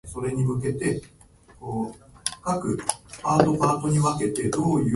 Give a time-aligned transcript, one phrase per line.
[0.03, 1.01] お里の便りも絶え
[1.59, 4.57] 果てた